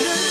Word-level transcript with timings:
Through 0.00 0.29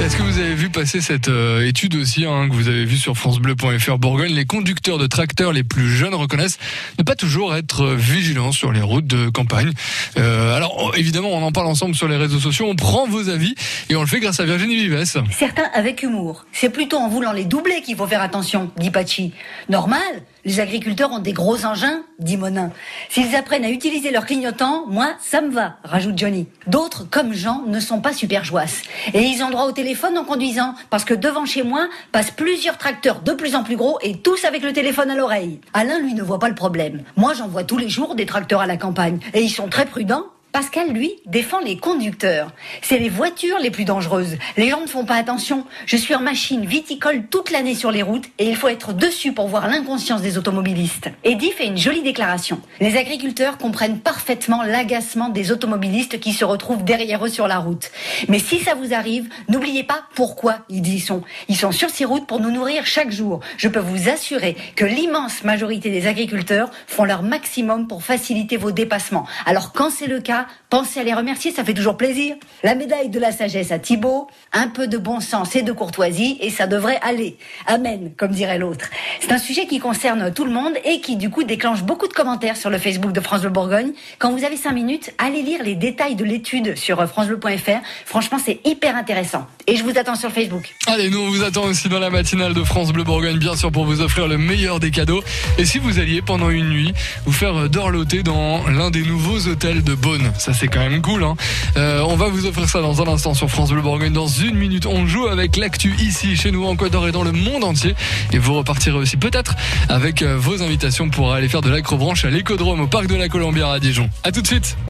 Est-ce 0.00 0.16
que 0.16 0.22
vous 0.22 0.38
avez 0.38 0.54
vu 0.54 0.70
passer 0.70 1.02
cette 1.02 1.28
euh, 1.28 1.68
étude 1.68 1.94
aussi 1.94 2.24
hein, 2.24 2.48
que 2.48 2.54
vous 2.54 2.68
avez 2.68 2.86
vue 2.86 2.96
sur 2.96 3.18
francebleu.fr 3.18 3.98
Bourgogne? 3.98 4.32
Les 4.32 4.46
conducteurs 4.46 4.96
de 4.96 5.06
tracteurs 5.06 5.52
les 5.52 5.62
plus 5.62 5.90
jeunes 5.90 6.14
reconnaissent 6.14 6.58
ne 6.98 7.04
pas 7.04 7.14
toujours 7.14 7.54
être 7.54 7.86
vigilants 7.86 8.50
sur 8.50 8.72
les 8.72 8.80
routes 8.80 9.06
de 9.06 9.28
campagne. 9.28 9.72
Euh, 10.16 10.56
alors 10.56 10.94
évidemment, 10.96 11.28
on 11.28 11.42
en 11.42 11.52
parle 11.52 11.66
ensemble 11.66 11.94
sur 11.94 12.08
les 12.08 12.16
réseaux 12.16 12.38
sociaux, 12.38 12.66
on 12.66 12.76
prend 12.76 13.06
vos 13.06 13.28
avis 13.28 13.54
et 13.90 13.96
on 13.96 14.00
le 14.00 14.06
fait 14.06 14.20
grâce 14.20 14.40
à 14.40 14.46
Virginie 14.46 14.76
Vives. 14.76 15.04
Certains 15.32 15.68
avec 15.74 16.02
humour. 16.02 16.46
C'est 16.50 16.70
plutôt 16.70 16.96
en 16.96 17.10
voulant 17.10 17.32
les 17.32 17.44
doubler 17.44 17.82
qu'il 17.82 17.94
faut 17.94 18.06
faire 18.06 18.22
attention, 18.22 18.70
dit 18.78 18.90
Pachi. 18.90 19.34
Normal, 19.68 20.00
les 20.46 20.60
agriculteurs 20.60 21.12
ont 21.12 21.18
des 21.18 21.34
gros 21.34 21.66
engins, 21.66 22.00
dit 22.18 22.38
Monin. 22.38 22.72
S'ils 23.10 23.36
apprennent 23.36 23.66
à 23.66 23.70
utiliser 23.70 24.10
leur 24.10 24.24
clignotant, 24.24 24.86
moi, 24.86 25.12
ça 25.20 25.42
me 25.42 25.50
va, 25.50 25.76
rajoute 25.84 26.16
Johnny. 26.16 26.46
D'autres, 26.66 27.04
comme 27.04 27.34
Jean, 27.34 27.64
ne 27.66 27.80
sont 27.80 28.00
pas 28.00 28.14
super 28.14 28.44
joisses. 28.44 28.80
Et 29.12 29.20
ils 29.20 29.42
ont 29.42 29.50
droit 29.50 29.66
au 29.66 29.72
téléphone 29.72 29.89
en 30.16 30.24
conduisant, 30.24 30.74
parce 30.90 31.04
que 31.04 31.14
devant 31.14 31.44
chez 31.44 31.62
moi 31.62 31.88
passent 32.12 32.30
plusieurs 32.30 32.78
tracteurs 32.78 33.20
de 33.22 33.32
plus 33.32 33.54
en 33.54 33.62
plus 33.62 33.76
gros 33.76 33.98
et 34.02 34.18
tous 34.18 34.44
avec 34.44 34.62
le 34.62 34.72
téléphone 34.72 35.10
à 35.10 35.14
l'oreille. 35.14 35.60
Alain, 35.74 35.98
lui, 35.98 36.14
ne 36.14 36.22
voit 36.22 36.38
pas 36.38 36.48
le 36.48 36.54
problème. 36.54 37.02
Moi, 37.16 37.34
j'en 37.34 37.48
vois 37.48 37.64
tous 37.64 37.78
les 37.78 37.88
jours 37.88 38.14
des 38.14 38.26
tracteurs 38.26 38.60
à 38.60 38.66
la 38.66 38.76
campagne. 38.76 39.18
Et 39.34 39.42
ils 39.42 39.50
sont 39.50 39.68
très 39.68 39.86
prudents. 39.86 40.26
Pascal, 40.52 40.92
lui, 40.92 41.12
défend 41.26 41.60
les 41.60 41.76
conducteurs. 41.76 42.52
C'est 42.82 42.98
les 42.98 43.08
voitures 43.08 43.60
les 43.60 43.70
plus 43.70 43.84
dangereuses. 43.84 44.36
Les 44.56 44.68
gens 44.68 44.80
ne 44.80 44.88
font 44.88 45.04
pas 45.04 45.14
attention. 45.14 45.64
Je 45.86 45.96
suis 45.96 46.14
en 46.14 46.20
machine 46.20 46.66
viticole 46.66 47.26
toute 47.30 47.52
l'année 47.52 47.76
sur 47.76 47.92
les 47.92 48.02
routes 48.02 48.26
et 48.38 48.48
il 48.48 48.56
faut 48.56 48.66
être 48.66 48.92
dessus 48.92 49.32
pour 49.32 49.46
voir 49.46 49.68
l'inconscience 49.68 50.22
des 50.22 50.38
automobilistes. 50.38 51.08
Eddie 51.22 51.52
fait 51.52 51.66
une 51.66 51.78
jolie 51.78 52.02
déclaration. 52.02 52.60
Les 52.80 52.96
agriculteurs 52.96 53.58
comprennent 53.58 54.00
parfaitement 54.00 54.64
l'agacement 54.64 55.28
des 55.28 55.52
automobilistes 55.52 56.18
qui 56.18 56.32
se 56.32 56.44
retrouvent 56.44 56.82
derrière 56.82 57.24
eux 57.24 57.28
sur 57.28 57.46
la 57.46 57.58
route. 57.58 57.92
Mais 58.28 58.40
si 58.40 58.58
ça 58.58 58.74
vous 58.74 58.92
arrive, 58.92 59.28
n'oubliez 59.48 59.84
pas 59.84 60.02
pourquoi 60.16 60.58
ils 60.68 60.86
y 60.92 60.98
sont. 60.98 61.22
Ils 61.48 61.56
sont 61.56 61.70
sur 61.70 61.90
ces 61.90 62.04
routes 62.04 62.26
pour 62.26 62.40
nous 62.40 62.50
nourrir 62.50 62.86
chaque 62.86 63.12
jour. 63.12 63.38
Je 63.56 63.68
peux 63.68 63.78
vous 63.78 64.08
assurer 64.08 64.56
que 64.74 64.84
l'immense 64.84 65.44
majorité 65.44 65.90
des 65.90 66.08
agriculteurs 66.08 66.72
font 66.88 67.04
leur 67.04 67.22
maximum 67.22 67.86
pour 67.86 68.02
faciliter 68.02 68.56
vos 68.56 68.72
dépassements. 68.72 69.28
Alors 69.46 69.72
quand 69.72 69.90
c'est 69.90 70.08
le 70.08 70.20
cas, 70.20 70.39
pensez 70.68 71.00
à 71.00 71.04
les 71.04 71.14
remercier, 71.14 71.50
ça 71.50 71.64
fait 71.64 71.74
toujours 71.74 71.96
plaisir. 71.96 72.36
La 72.62 72.74
médaille 72.74 73.08
de 73.08 73.18
la 73.18 73.32
sagesse 73.32 73.72
à 73.72 73.78
Thibaut, 73.78 74.28
un 74.52 74.68
peu 74.68 74.86
de 74.86 74.98
bon 74.98 75.20
sens 75.20 75.56
et 75.56 75.62
de 75.62 75.72
courtoisie, 75.72 76.38
et 76.40 76.50
ça 76.50 76.66
devrait 76.66 76.98
aller. 77.02 77.36
Amen, 77.66 78.12
comme 78.16 78.32
dirait 78.32 78.58
l'autre. 78.58 78.86
C'est 79.20 79.32
un 79.32 79.38
sujet 79.38 79.66
qui 79.66 79.78
concerne 79.78 80.32
tout 80.32 80.44
le 80.44 80.52
monde 80.52 80.74
et 80.84 81.00
qui, 81.00 81.16
du 81.16 81.30
coup, 81.30 81.44
déclenche 81.44 81.82
beaucoup 81.82 82.08
de 82.08 82.12
commentaires 82.12 82.56
sur 82.56 82.70
le 82.70 82.78
Facebook 82.78 83.12
de 83.12 83.20
France 83.20 83.42
Bleu 83.42 83.50
Bourgogne. 83.50 83.92
Quand 84.18 84.32
vous 84.32 84.44
avez 84.44 84.56
cinq 84.56 84.72
minutes, 84.72 85.12
allez 85.18 85.42
lire 85.42 85.62
les 85.62 85.74
détails 85.74 86.14
de 86.14 86.24
l'étude 86.24 86.76
sur 86.76 87.06
francebleu.fr. 87.06 87.80
Franchement, 88.04 88.38
c'est 88.44 88.60
hyper 88.64 88.96
intéressant. 88.96 89.46
Et 89.66 89.76
je 89.76 89.84
vous 89.84 89.96
attends 89.98 90.16
sur 90.16 90.30
Facebook. 90.30 90.74
Allez, 90.86 91.10
nous, 91.10 91.20
on 91.20 91.30
vous 91.30 91.42
attend 91.42 91.64
aussi 91.64 91.88
dans 91.88 91.98
la 91.98 92.10
matinale 92.10 92.54
de 92.54 92.64
France 92.64 92.92
Bleu 92.92 93.04
Bourgogne, 93.04 93.38
bien 93.38 93.56
sûr, 93.56 93.70
pour 93.70 93.84
vous 93.84 94.00
offrir 94.00 94.28
le 94.28 94.38
meilleur 94.38 94.80
des 94.80 94.90
cadeaux. 94.90 95.22
Et 95.58 95.64
si 95.64 95.78
vous 95.78 95.98
alliez, 95.98 96.22
pendant 96.22 96.50
une 96.50 96.70
nuit, 96.70 96.92
vous 97.24 97.32
faire 97.32 97.68
dorloter 97.68 98.22
dans 98.22 98.66
l'un 98.68 98.90
des 98.90 99.02
nouveaux 99.02 99.48
hôtels 99.48 99.82
de 99.82 99.94
Beaune? 99.94 100.29
Ça, 100.38 100.52
c'est 100.54 100.68
quand 100.68 100.80
même 100.80 101.02
cool. 101.02 101.24
Hein. 101.24 101.34
Euh, 101.76 102.02
on 102.06 102.16
va 102.16 102.28
vous 102.28 102.46
offrir 102.46 102.68
ça 102.68 102.80
dans 102.80 103.02
un 103.02 103.08
instant 103.08 103.34
sur 103.34 103.50
France 103.50 103.70
Bleu 103.70 103.82
Bourgogne. 103.82 104.12
Dans 104.12 104.26
une 104.26 104.56
minute, 104.56 104.86
on 104.86 105.06
joue 105.06 105.26
avec 105.26 105.56
l'actu 105.56 105.94
ici, 106.00 106.36
chez 106.36 106.50
nous, 106.50 106.64
en 106.64 106.76
Côte 106.76 106.92
d'Or 106.92 107.08
et 107.08 107.12
dans 107.12 107.24
le 107.24 107.32
monde 107.32 107.64
entier. 107.64 107.94
Et 108.32 108.38
vous 108.38 108.54
repartirez 108.54 108.96
aussi 108.96 109.16
peut-être 109.16 109.54
avec 109.88 110.22
euh, 110.22 110.36
vos 110.38 110.62
invitations 110.62 111.10
pour 111.10 111.32
aller 111.32 111.48
faire 111.48 111.62
de 111.62 111.70
l'acrobranche 111.70 112.24
à 112.24 112.30
l'écodrome 112.30 112.80
au 112.80 112.86
Parc 112.86 113.06
de 113.06 113.16
la 113.16 113.28
Colombière 113.28 113.68
à 113.68 113.80
Dijon. 113.80 114.08
À 114.22 114.32
tout 114.32 114.42
de 114.42 114.46
suite 114.46 114.76